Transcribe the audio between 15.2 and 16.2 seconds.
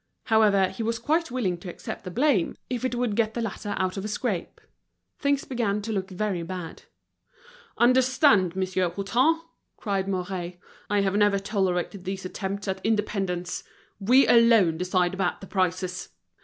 the prices."